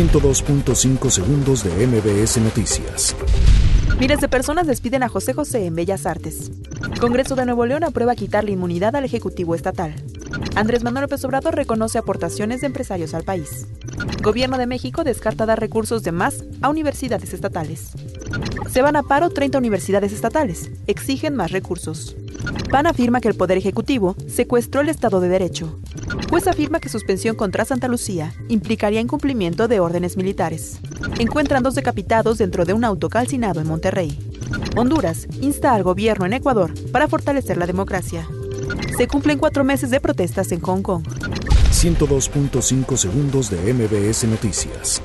[0.00, 3.14] 102.5 segundos de MBS Noticias.
[3.98, 6.50] Miles de personas despiden a José José en Bellas Artes.
[6.98, 9.94] Congreso de Nuevo León aprueba quitar la inmunidad al Ejecutivo Estatal.
[10.54, 13.66] Andrés Manuel López Obrador reconoce aportaciones de empresarios al país.
[14.22, 17.90] Gobierno de México descarta dar recursos de más a universidades estatales.
[18.70, 20.70] Se van a paro 30 universidades estatales.
[20.86, 22.16] Exigen más recursos.
[22.70, 25.80] PAN afirma que el Poder Ejecutivo secuestró el Estado de Derecho.
[26.30, 30.78] Juez afirma que suspensión contra Santa Lucía implicaría incumplimiento de órdenes militares.
[31.18, 34.16] Encuentran dos decapitados dentro de un auto calcinado en Monterrey.
[34.76, 38.28] Honduras insta al gobierno en Ecuador para fortalecer la democracia.
[38.96, 41.02] Se cumplen cuatro meses de protestas en Hong Kong.
[41.72, 45.02] 102.5 segundos de MBS Noticias.